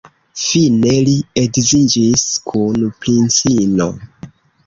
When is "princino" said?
3.05-3.91